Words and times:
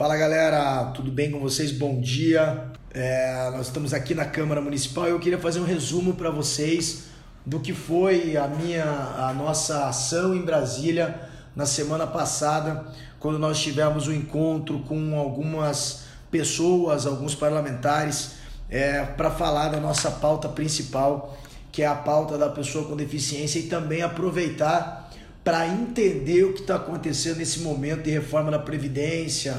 Fala 0.00 0.16
galera, 0.16 0.86
tudo 0.94 1.12
bem 1.12 1.30
com 1.30 1.38
vocês? 1.40 1.72
Bom 1.72 2.00
dia. 2.00 2.70
É, 2.90 3.50
nós 3.52 3.66
estamos 3.66 3.92
aqui 3.92 4.14
na 4.14 4.24
Câmara 4.24 4.58
Municipal 4.58 5.06
e 5.06 5.10
eu 5.10 5.20
queria 5.20 5.36
fazer 5.36 5.60
um 5.60 5.64
resumo 5.66 6.14
para 6.14 6.30
vocês 6.30 7.08
do 7.44 7.60
que 7.60 7.74
foi 7.74 8.34
a 8.34 8.48
minha, 8.48 8.82
a 8.82 9.34
nossa 9.36 9.88
ação 9.88 10.34
em 10.34 10.40
Brasília 10.40 11.20
na 11.54 11.66
semana 11.66 12.06
passada, 12.06 12.86
quando 13.18 13.38
nós 13.38 13.60
tivemos 13.60 14.08
um 14.08 14.14
encontro 14.14 14.78
com 14.88 15.18
algumas 15.18 16.04
pessoas, 16.30 17.04
alguns 17.04 17.34
parlamentares, 17.34 18.36
é, 18.70 19.04
para 19.04 19.30
falar 19.30 19.68
da 19.68 19.80
nossa 19.80 20.10
pauta 20.10 20.48
principal, 20.48 21.38
que 21.70 21.82
é 21.82 21.86
a 21.86 21.94
pauta 21.94 22.38
da 22.38 22.48
pessoa 22.48 22.86
com 22.86 22.96
deficiência 22.96 23.58
e 23.58 23.64
também 23.64 24.00
aproveitar 24.00 25.10
para 25.44 25.66
entender 25.66 26.44
o 26.44 26.54
que 26.54 26.62
está 26.62 26.76
acontecendo 26.76 27.36
nesse 27.36 27.60
momento 27.60 28.04
de 28.04 28.10
reforma 28.10 28.50
da 28.50 28.58
Previdência, 28.58 29.54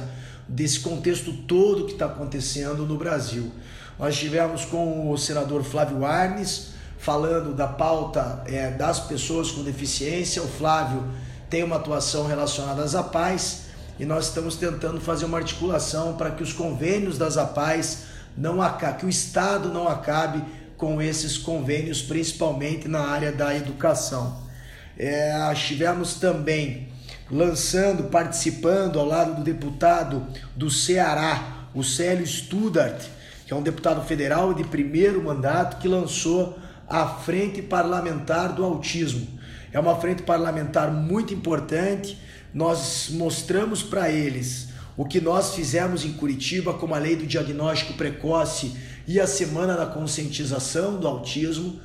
desse 0.51 0.81
contexto 0.81 1.31
todo 1.31 1.85
que 1.85 1.93
está 1.93 2.05
acontecendo 2.05 2.85
no 2.85 2.97
Brasil. 2.97 3.51
Nós 3.97 4.17
tivemos 4.17 4.65
com 4.65 5.09
o 5.09 5.17
senador 5.17 5.63
Flávio 5.63 6.05
Arnes 6.05 6.71
falando 6.97 7.55
da 7.55 7.67
pauta 7.67 8.43
é, 8.45 8.69
das 8.71 8.99
pessoas 8.99 9.49
com 9.49 9.63
deficiência. 9.63 10.41
O 10.41 10.47
Flávio 10.47 11.03
tem 11.49 11.63
uma 11.63 11.77
atuação 11.77 12.27
relacionada 12.27 12.83
às 12.83 12.95
APAES 12.95 13.63
e 13.99 14.05
nós 14.05 14.27
estamos 14.27 14.55
tentando 14.55 14.99
fazer 14.99 15.25
uma 15.25 15.37
articulação 15.37 16.13
para 16.13 16.31
que 16.31 16.43
os 16.43 16.53
convênios 16.53 17.17
das 17.17 17.37
APAES 17.37 18.03
não 18.37 18.61
acabe, 18.61 18.99
que 18.99 19.05
o 19.05 19.09
Estado 19.09 19.69
não 19.69 19.87
acabe 19.87 20.43
com 20.77 21.01
esses 21.01 21.37
convênios, 21.37 22.01
principalmente 22.01 22.87
na 22.87 23.01
área 23.01 23.31
da 23.31 23.55
educação. 23.55 24.41
É, 24.97 25.51
estivemos 25.53 26.15
também 26.15 26.90
lançando, 27.31 28.09
participando 28.09 28.99
ao 28.99 29.05
lado 29.05 29.35
do 29.35 29.43
deputado 29.43 30.27
do 30.55 30.69
Ceará, 30.69 31.67
o 31.73 31.83
Célio 31.83 32.27
Studart, 32.27 33.01
que 33.45 33.53
é 33.53 33.55
um 33.55 33.63
deputado 33.63 34.05
federal 34.05 34.53
de 34.53 34.65
primeiro 34.65 35.23
mandato 35.23 35.77
que 35.77 35.87
lançou 35.87 36.59
a 36.87 37.07
Frente 37.07 37.61
Parlamentar 37.61 38.53
do 38.53 38.65
Autismo. 38.65 39.25
É 39.71 39.79
uma 39.79 39.95
frente 39.95 40.23
parlamentar 40.23 40.91
muito 40.91 41.33
importante. 41.33 42.17
Nós 42.53 43.07
mostramos 43.11 43.81
para 43.81 44.11
eles 44.11 44.67
o 44.97 45.05
que 45.05 45.21
nós 45.21 45.55
fizemos 45.55 46.03
em 46.03 46.11
Curitiba, 46.11 46.73
como 46.73 46.93
a 46.93 46.99
lei 46.99 47.15
do 47.15 47.25
diagnóstico 47.25 47.93
precoce 47.93 48.75
e 49.07 49.17
a 49.17 49.25
semana 49.25 49.77
da 49.77 49.85
conscientização 49.85 50.97
do 50.97 51.07
autismo 51.07 51.79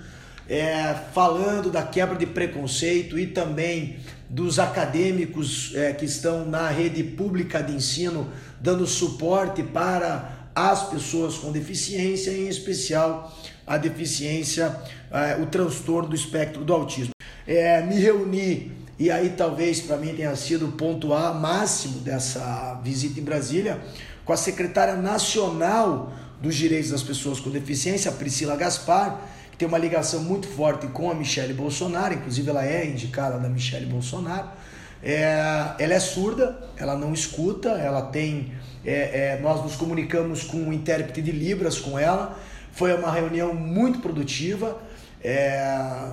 é, 0.49 0.95
falando 1.12 1.71
da 1.71 1.83
quebra 1.83 2.17
de 2.17 2.27
preconceito 2.27 3.19
e 3.19 3.27
também 3.27 3.97
dos 4.29 4.59
acadêmicos 4.59 5.73
é, 5.75 5.93
que 5.93 6.05
estão 6.05 6.45
na 6.45 6.69
rede 6.69 7.03
pública 7.03 7.63
de 7.63 7.75
ensino, 7.75 8.29
dando 8.61 8.87
suporte 8.87 9.63
para 9.63 10.49
as 10.55 10.89
pessoas 10.89 11.37
com 11.37 11.53
deficiência, 11.53 12.31
em 12.31 12.49
especial 12.49 13.37
a 13.67 13.77
deficiência, 13.77 14.75
é, 15.11 15.41
o 15.41 15.47
transtorno 15.47 16.09
do 16.09 16.15
espectro 16.15 16.65
do 16.65 16.73
autismo. 16.73 17.11
É, 17.47 17.83
me 17.83 17.97
reuni, 17.97 18.73
e 18.99 19.11
aí 19.11 19.31
talvez 19.37 19.81
para 19.81 19.97
mim 19.97 20.15
tenha 20.15 20.35
sido 20.35 20.67
o 20.67 20.73
ponto 20.73 21.13
A 21.13 21.33
máximo 21.33 22.01
dessa 22.01 22.81
visita 22.83 23.21
em 23.21 23.23
Brasília, 23.23 23.81
com 24.25 24.33
a 24.33 24.37
secretária 24.37 24.97
nacional 24.97 26.13
dos 26.41 26.55
direitos 26.55 26.91
das 26.91 27.03
pessoas 27.03 27.39
com 27.39 27.51
deficiência, 27.51 28.11
Priscila 28.13 28.57
Gaspar, 28.57 29.21
tem 29.59 29.67
uma 29.67 29.79
ligação 29.79 30.23
muito 30.23 30.47
forte 30.47 30.87
com 30.89 31.11
a 31.11 31.15
Michelle 31.15 31.55
Bolsonaro, 31.55 32.15
inclusive 32.15 32.49
ela 32.51 32.65
é 32.65 32.87
indicada 32.87 33.39
da 33.39 33.49
Michelle 33.49 33.87
Bolsonaro. 33.87 34.49
É, 35.03 35.75
ela 35.79 35.95
é 35.95 36.01
surda, 36.01 36.59
ela 36.77 36.97
não 36.97 37.12
escuta, 37.12 37.71
ela 37.71 38.03
tem. 38.03 38.53
É, 38.84 39.34
é, 39.34 39.41
nós 39.41 39.62
nos 39.62 39.75
comunicamos 39.77 40.45
com 40.45 40.59
um 40.59 40.73
intérprete 40.73 41.23
de 41.23 41.33
Libras 41.33 41.79
com 41.79 41.99
ela. 41.99 42.39
Foi 42.73 42.93
uma 42.95 43.11
reunião 43.11 43.55
muito 43.55 44.01
produtiva 44.01 44.79
é, 45.25 46.12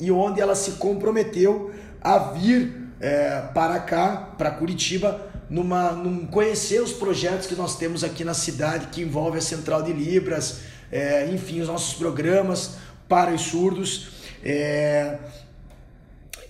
e 0.00 0.10
onde 0.10 0.40
ela 0.40 0.54
se 0.54 0.72
comprometeu 0.72 1.72
a 2.00 2.18
vir 2.18 2.90
é, 3.00 3.42
para 3.54 3.78
cá, 3.80 4.34
para 4.36 4.50
Curitiba, 4.50 5.20
numa, 5.48 5.92
num, 5.92 6.26
conhecer 6.26 6.82
os 6.82 6.92
projetos 6.92 7.46
que 7.46 7.54
nós 7.54 7.76
temos 7.76 8.02
aqui 8.02 8.24
na 8.24 8.34
cidade 8.34 8.88
que 8.88 9.02
envolve 9.02 9.38
a 9.38 9.40
Central 9.40 9.82
de 9.82 9.92
Libras 9.92 10.60
é, 10.90 11.26
enfim, 11.26 11.60
os 11.60 11.68
nossos 11.68 11.94
programas 11.94 12.76
para 13.08 13.32
os 13.32 13.42
surdos 13.42 14.08
é, 14.44 15.18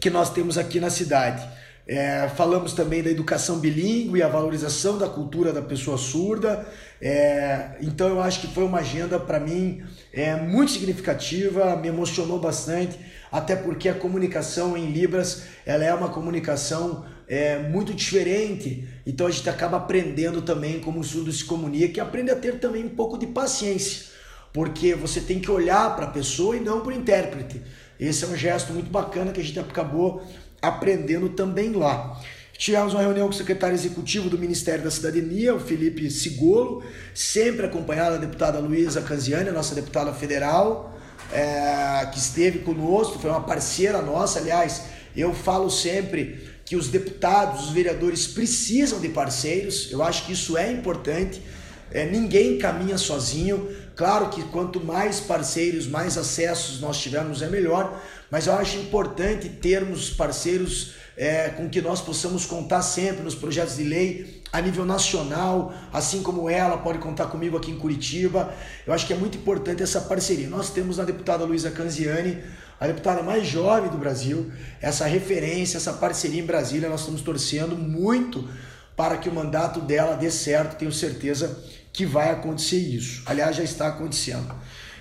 que 0.01 0.11
nós 0.11 0.31
temos 0.31 0.59
aqui 0.59 0.81
na 0.81 0.91
cidade. 0.91 1.57
É, 1.89 2.29
falamos 2.35 2.73
também 2.73 3.01
da 3.01 3.11
educação 3.11 3.61
bilíngue 3.61 4.19
e 4.19 4.23
a 4.23 4.27
valorização 4.27 4.99
da 4.99 5.09
cultura 5.09 5.53
da 5.53 5.63
pessoa 5.63 5.97
surda. 5.97 6.67
É, 7.01 7.77
então 7.81 8.09
eu 8.09 8.21
acho 8.21 8.41
que 8.41 8.49
foi 8.49 8.65
uma 8.65 8.81
agenda 8.81 9.21
para 9.21 9.39
mim 9.39 9.85
é, 10.13 10.35
muito 10.35 10.73
significativa, 10.73 11.77
me 11.77 11.87
emocionou 11.87 12.41
bastante, 12.41 12.99
até 13.31 13.55
porque 13.55 13.89
a 13.89 13.95
comunicação 13.95 14.77
em 14.77 14.91
Libras 14.91 15.45
ela 15.65 15.85
é 15.85 15.95
uma 15.95 16.09
comunicação 16.09 17.05
é, 17.29 17.59
muito 17.61 17.95
diferente. 17.95 18.89
Então 19.07 19.29
a 19.29 19.31
gente 19.31 19.49
acaba 19.49 19.77
aprendendo 19.77 20.43
também 20.43 20.81
como 20.81 20.99
o 20.99 21.05
surdo 21.05 21.31
se 21.31 21.45
comunica 21.45 21.99
e 21.99 22.01
aprende 22.01 22.33
a 22.33 22.37
ter 22.37 22.59
também 22.59 22.85
um 22.85 22.97
pouco 22.97 23.17
de 23.17 23.29
paciência 23.29 24.16
porque 24.53 24.95
você 24.95 25.21
tem 25.21 25.39
que 25.41 25.51
olhar 25.51 25.95
para 25.95 26.07
a 26.07 26.11
pessoa 26.11 26.57
e 26.57 26.61
não 26.61 26.81
para 26.81 26.91
o 26.91 26.97
intérprete. 26.97 27.63
Esse 27.99 28.25
é 28.25 28.29
um 28.29 28.37
gesto 28.37 28.73
muito 28.73 28.91
bacana 28.91 29.33
que 29.33 29.41
a 29.41 29.45
gente 29.45 29.59
acabou 29.59 30.23
aprendendo 30.61 31.29
também 31.31 31.73
lá. 31.73 32.21
Tivemos 32.59 32.95
uma 32.95 33.03
reunião 33.03 33.27
com 33.27 33.35
o 33.35 33.37
secretário 33.37 33.75
executivo 33.75 34.31
do 34.31 34.39
Ministério 34.39 34.83
da 34.83 34.91
Cidadania, 34.91 35.55
o 35.55 35.61
Felipe 35.61 36.11
Sigolo, 36.11 36.83
sempre 37.15 37.67
acompanhado 37.67 38.15
da 38.15 38.25
deputada 38.25 38.59
Luísa 38.59 39.03
Canziani, 39.03 39.51
nossa 39.51 39.75
deputada 39.75 40.13
federal, 40.15 40.99
é, 41.31 42.09
que 42.11 42.19
esteve 42.19 42.61
conosco, 42.61 43.19
foi 43.19 43.31
uma 43.31 43.43
parceira 43.43 44.01
nossa. 44.01 44.39
Aliás, 44.39 44.85
eu 45.15 45.35
falo 45.35 45.71
sempre 45.71 46.49
que 46.65 46.77
os 46.77 46.89
deputados, 46.89 47.67
os 47.67 47.71
vereadores 47.71 48.27
precisam 48.27 49.01
de 49.01 49.11
parceiros, 49.11 49.93
eu 49.93 50.03
acho 50.03 50.25
que 50.25 50.33
isso 50.33 50.57
é 50.57 50.73
importante. 50.73 51.43
É, 51.91 52.05
ninguém 52.05 52.59
caminha 52.59 52.99
sozinho. 52.99 53.69
Claro 53.97 54.29
que 54.29 54.43
quanto 54.45 54.79
mais 54.79 55.21
parceiros, 55.21 55.87
mais 55.87 56.19
acessos 56.19 56.81
nós 56.81 57.01
tivermos 57.01 57.41
é 57.41 57.49
melhor, 57.49 57.99
mas 58.31 58.47
eu 58.47 58.53
acho 58.53 58.77
importante 58.77 59.49
termos 59.49 60.11
parceiros 60.11 60.93
é, 61.17 61.49
com 61.49 61.67
que 61.71 61.81
nós 61.81 62.03
possamos 62.03 62.45
contar 62.45 62.83
sempre 62.83 63.23
nos 63.23 63.35
projetos 63.35 63.77
de 63.77 63.85
lei 63.85 64.43
a 64.53 64.61
nível 64.61 64.85
nacional, 64.85 65.73
assim 65.91 66.23
como 66.23 66.51
ela 66.51 66.77
pode 66.77 66.99
contar 66.99 67.29
comigo 67.29 67.57
aqui 67.57 67.71
em 67.71 67.79
Curitiba. 67.79 68.53
Eu 68.87 68.93
acho 68.93 69.07
que 69.07 69.15
é 69.15 69.17
muito 69.17 69.39
importante 69.39 69.83
essa 69.83 70.03
parceria. 70.03 70.47
Nós 70.47 70.69
temos 70.69 71.01
a 71.01 71.05
deputada 71.05 71.45
Luísa 71.45 71.71
Canziani, 71.71 72.43
a 72.79 72.87
deputada 72.87 73.23
mais 73.23 73.47
jovem 73.47 73.91
do 73.91 73.97
Brasil, 73.97 74.53
essa 74.79 75.07
referência, 75.07 75.79
essa 75.79 75.95
parceria 75.95 76.43
em 76.43 76.45
Brasília. 76.45 76.91
Nós 76.91 77.01
estamos 77.01 77.23
torcendo 77.23 77.75
muito 77.75 78.47
para 78.95 79.17
que 79.17 79.29
o 79.29 79.35
mandato 79.35 79.81
dela 79.81 80.15
dê 80.17 80.31
certo. 80.31 80.77
Tenho 80.77 80.93
certeza 80.93 81.65
que 81.97 82.05
vai 82.05 82.31
acontecer 82.31 82.77
isso. 82.77 83.23
Aliás, 83.25 83.57
já 83.57 83.65
está 83.65 83.89
acontecendo. 83.89 84.55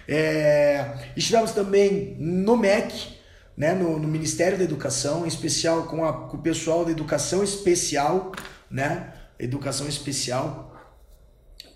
É, 0.07 1.09
estivemos 1.17 1.51
também 1.51 2.15
no 2.17 2.55
MEC, 2.55 3.17
né, 3.57 3.73
no, 3.73 3.99
no, 3.99 4.07
Ministério 4.07 4.57
da 4.57 4.63
Educação, 4.63 5.25
em 5.25 5.27
especial 5.27 5.83
com, 5.83 6.05
a, 6.05 6.13
com 6.29 6.37
o 6.37 6.41
pessoal 6.41 6.85
da 6.85 6.91
Educação 6.91 7.43
Especial, 7.43 8.31
né, 8.71 9.13
Educação 9.37 9.89
Especial. 9.89 10.73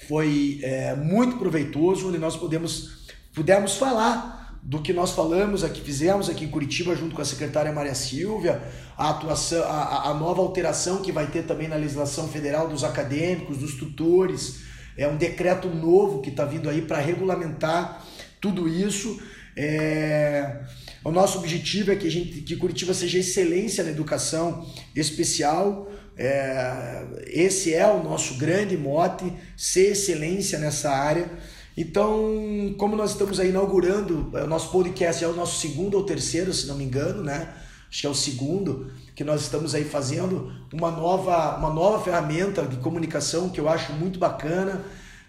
Foi 0.08 0.62
é, 0.64 0.96
muito 0.96 1.36
proveitoso, 1.38 2.08
onde 2.08 2.18
nós 2.18 2.38
podemos, 2.38 3.10
pudemos 3.36 3.76
falar 3.76 4.58
do 4.64 4.82
que 4.82 4.94
nós 4.94 5.12
falamos 5.12 5.66
aqui, 5.66 5.82
fizemos 5.82 6.30
aqui 6.30 6.46
em 6.46 6.50
Curitiba, 6.50 6.96
junto 6.96 7.14
com 7.14 7.22
a 7.22 7.26
secretária 7.26 7.74
Maria 7.74 7.96
Silvia, 7.96 8.62
a 8.98 9.10
atuação, 9.10 9.64
a, 9.66 10.12
a 10.12 10.14
nova 10.14 10.42
alteração 10.42 11.02
que 11.02 11.12
vai 11.12 11.28
ter 11.28 11.44
também 11.44 11.68
na 11.68 11.76
legislação 11.76 12.30
federal 12.30 12.70
dos 12.70 12.86
acadêmicos, 12.86 13.58
dos 13.58 13.76
tutores, 13.76 14.70
é 15.00 15.08
um 15.08 15.16
decreto 15.16 15.70
novo 15.70 16.22
que 16.22 16.30
está 16.30 16.44
vindo 16.44 16.70
aí 16.70 16.82
para 16.82 16.98
regulamentar 16.98 18.06
tudo 18.42 18.68
isso. 18.68 19.20
É... 19.56 20.60
O 21.04 21.12
nosso 21.12 21.38
objetivo 21.40 21.92
é 21.92 21.96
que, 21.96 22.08
a 22.08 22.12
gente, 22.12 22.42
que 22.42 22.58
Curitiba 22.58 22.94
seja 22.94 23.18
excelência 23.18 23.84
na 23.84 23.92
educação 23.92 24.68
especial. 24.94 25.90
É... 26.18 27.06
Esse 27.28 27.74
é 27.74 27.88
o 27.88 28.04
nosso 28.04 28.36
grande 28.36 28.76
mote, 28.76 29.32
ser 29.56 29.92
excelência 29.92 30.60
nessa 30.60 30.92
área. 30.92 31.32
Então, 31.78 32.76
como 32.78 32.98
nós 32.98 33.12
estamos 33.12 33.40
aí 33.40 33.50
inaugurando, 33.50 34.30
o 34.34 34.48
nosso 34.48 34.70
podcast 34.70 35.24
é 35.24 35.28
o 35.30 35.34
nosso 35.34 35.62
segundo 35.62 35.96
ou 35.96 36.04
terceiro, 36.04 36.54
se 36.54 36.68
não 36.68 36.76
me 36.76 36.84
engano, 36.84 37.24
né? 37.24 37.54
Acho 37.90 38.02
que 38.02 38.08
é 38.08 38.10
o 38.10 38.16
segundo 38.16 38.92
que 39.16 39.24
nós 39.24 39.42
estamos 39.42 39.74
aí 39.74 39.84
fazendo 39.84 40.52
uma 40.72 40.92
nova, 40.92 41.58
uma 41.58 41.74
nova 41.74 42.04
ferramenta 42.04 42.66
de 42.66 42.78
comunicação 42.78 43.50
que 43.50 43.60
eu 43.60 43.68
acho 43.68 43.94
muito 43.94 44.20
bacana. 44.20 44.82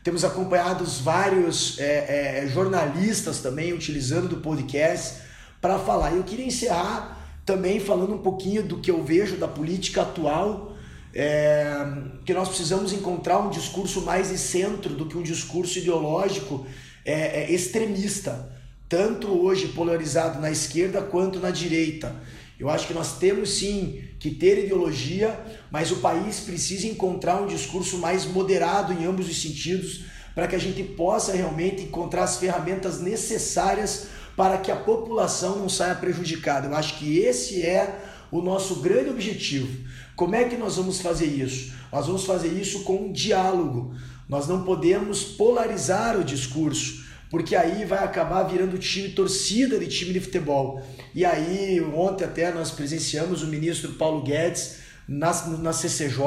Temos 0.05 0.25
acompanhado 0.25 0.85
vários 1.03 1.79
é, 1.79 2.43
é, 2.45 2.49
jornalistas 2.49 3.41
também 3.41 3.73
utilizando 3.73 4.29
do 4.29 4.37
podcast 4.37 5.23
para 5.61 5.79
falar. 5.79 6.13
Eu 6.13 6.23
queria 6.23 6.47
encerrar 6.47 7.19
também 7.45 7.81
falando 7.81 8.15
um 8.15 8.19
pouquinho 8.19 8.63
do 8.63 8.79
que 8.79 8.91
eu 8.91 9.03
vejo 9.03 9.37
da 9.37 9.49
política 9.49 10.03
atual 10.03 10.71
é, 11.13 11.75
que 12.25 12.33
nós 12.33 12.49
precisamos 12.49 12.93
encontrar 12.93 13.39
um 13.41 13.51
discurso 13.51 14.03
mais 14.03 14.29
de 14.29 14.39
centro 14.39 14.95
do 14.95 15.07
que 15.07 15.17
um 15.17 15.23
discurso 15.23 15.79
ideológico 15.79 16.67
é, 17.05 17.43
é 17.43 17.53
extremista, 17.53 18.49
tanto 18.89 19.29
hoje 19.29 19.69
polarizado 19.69 20.41
na 20.41 20.51
esquerda 20.51 21.03
quanto 21.03 21.39
na 21.41 21.51
direita. 21.51 22.15
Eu 22.61 22.69
acho 22.69 22.87
que 22.87 22.93
nós 22.93 23.17
temos 23.17 23.55
sim 23.55 24.05
que 24.19 24.31
ter 24.31 24.67
ideologia, 24.67 25.41
mas 25.71 25.91
o 25.91 25.97
país 25.97 26.41
precisa 26.41 26.87
encontrar 26.87 27.41
um 27.41 27.47
discurso 27.47 27.97
mais 27.97 28.27
moderado 28.27 28.93
em 28.93 29.07
ambos 29.07 29.31
os 29.31 29.41
sentidos, 29.41 30.03
para 30.35 30.47
que 30.47 30.55
a 30.55 30.59
gente 30.59 30.83
possa 30.85 31.33
realmente 31.33 31.85
encontrar 31.85 32.25
as 32.25 32.37
ferramentas 32.37 33.01
necessárias 33.01 34.09
para 34.37 34.59
que 34.59 34.71
a 34.71 34.77
população 34.77 35.59
não 35.59 35.71
saia 35.71 35.95
prejudicada. 35.95 36.69
Eu 36.69 36.77
acho 36.77 36.99
que 36.99 37.19
esse 37.19 37.63
é 37.63 37.99
o 38.31 38.43
nosso 38.43 38.77
grande 38.77 39.09
objetivo. 39.09 39.83
Como 40.15 40.35
é 40.35 40.45
que 40.45 40.57
nós 40.57 40.77
vamos 40.77 41.01
fazer 41.01 41.27
isso? 41.27 41.73
Nós 41.91 42.07
vamos 42.07 42.25
fazer 42.25 42.49
isso 42.49 42.85
com 42.85 43.07
um 43.07 43.13
diálogo. 43.13 43.95
Nós 44.29 44.47
não 44.47 44.65
podemos 44.65 45.25
polarizar 45.25 46.19
o 46.19 46.23
discurso 46.23 47.10
porque 47.31 47.55
aí 47.55 47.85
vai 47.85 48.03
acabar 48.03 48.43
virando 48.43 48.77
time 48.77 49.11
torcida 49.11 49.79
de 49.79 49.87
time 49.87 50.13
de 50.13 50.21
futebol. 50.21 50.83
E 51.15 51.25
aí, 51.25 51.81
ontem 51.81 52.25
até 52.25 52.53
nós 52.53 52.73
presenciamos 52.73 53.45
o 53.45 53.47
ministro 53.47 53.93
Paulo 53.93 54.23
Guedes 54.23 54.79
na, 55.07 55.33
na 55.59 55.73
CCJ, 55.73 56.21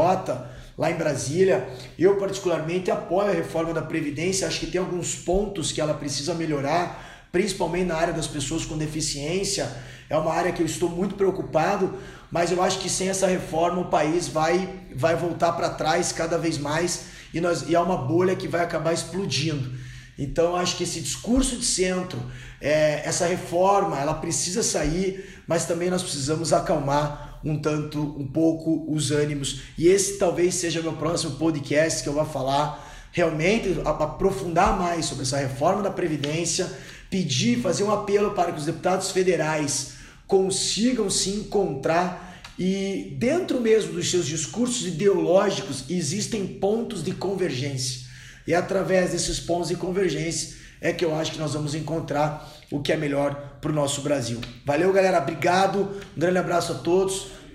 lá 0.78 0.90
em 0.90 0.96
Brasília. 0.96 1.68
Eu, 2.00 2.16
particularmente, 2.16 2.90
apoio 2.90 3.30
a 3.30 3.34
reforma 3.34 3.74
da 3.74 3.82
Previdência, 3.82 4.48
acho 4.48 4.62
que 4.62 4.68
tem 4.68 4.80
alguns 4.80 5.14
pontos 5.14 5.74
que 5.74 5.82
ela 5.82 5.94
precisa 5.94 6.34
melhorar, 6.34 7.28
principalmente 7.34 7.88
na 7.88 7.96
área 7.96 8.14
das 8.14 8.28
pessoas 8.28 8.64
com 8.64 8.78
deficiência. 8.78 9.70
É 10.10 10.16
uma 10.16 10.34
área 10.34 10.54
que 10.54 10.62
eu 10.62 10.66
estou 10.66 10.90
muito 10.90 11.16
preocupado, 11.16 11.98
mas 12.32 12.50
eu 12.50 12.62
acho 12.64 12.80
que 12.80 12.90
sem 12.90 13.10
essa 13.10 13.28
reforma 13.28 13.82
o 13.82 13.90
país 13.90 14.30
vai, 14.30 14.70
vai 14.96 15.18
voltar 15.18 15.52
para 15.52 15.70
trás 15.70 16.14
cada 16.14 16.38
vez 16.38 16.58
mais 16.58 17.08
e, 17.34 17.42
nós, 17.42 17.68
e 17.68 17.76
é 17.76 17.80
uma 17.80 17.98
bolha 17.98 18.36
que 18.36 18.48
vai 18.48 18.62
acabar 18.62 18.94
explodindo. 18.94 19.93
Então 20.18 20.56
acho 20.56 20.78
que 20.78 20.84
esse 20.84 21.02
discurso 21.02 21.58
de 21.58 21.66
centro, 21.66 22.20
é, 22.62 23.02
essa 23.06 23.26
reforma, 23.26 24.00
ela 24.00 24.14
precisa 24.14 24.62
sair, 24.62 25.42
mas 25.48 25.66
também 25.66 25.90
nós 25.90 26.04
precisamos 26.04 26.54
acalmar 26.54 27.40
um 27.44 27.60
tanto, 27.60 28.00
um 28.00 28.28
pouco 28.28 28.86
os 28.92 29.12
ânimos. 29.12 29.62
E 29.78 29.88
esse 29.88 30.18
talvez 30.18 30.56
seja 30.56 30.82
meu 30.82 30.94
próximo 30.94 31.36
podcast 31.36 32.04
que 32.04 32.10
eu 32.10 32.14
vou 32.14 32.26
falar 32.26 32.92
realmente 33.12 33.80
aprofundar 33.86 34.78
mais 34.80 35.06
sobre 35.06 35.24
essa 35.24 35.38
reforma 35.38 35.84
da 35.84 35.92
previdência, 35.92 36.72
pedir, 37.10 37.62
fazer 37.62 37.84
um 37.84 37.92
apelo 37.92 38.32
para 38.32 38.52
que 38.52 38.58
os 38.58 38.66
deputados 38.66 39.12
federais 39.12 39.94
consigam 40.26 41.10
se 41.10 41.30
encontrar 41.30 42.42
e 42.58 43.16
dentro 43.20 43.60
mesmo 43.60 43.94
dos 43.94 44.10
seus 44.10 44.26
discursos 44.26 44.86
ideológicos 44.88 45.86
existem 45.90 46.46
pontos 46.46 47.04
de 47.04 47.12
convergência. 47.12 48.08
E 48.46 48.54
através 48.54 49.12
desses 49.12 49.40
pontos 49.40 49.70
de 49.70 49.76
convergência 49.76 50.56
é 50.82 50.92
que 50.92 51.06
eu 51.06 51.16
acho 51.16 51.32
que 51.32 51.40
nós 51.40 51.54
vamos 51.54 51.74
encontrar 51.76 52.52
o 52.70 52.82
que 52.82 52.92
é 52.92 52.98
melhor 52.98 53.58
para 53.62 53.72
o 53.72 53.74
nosso 53.74 54.02
Brasil. 54.02 54.42
Valeu, 54.66 54.92
galera. 54.92 55.20
Obrigado. 55.20 55.80
Um 56.16 56.20
grande 56.20 56.40
abraço 56.40 56.74
a 56.74 56.76
todos. 56.76 57.28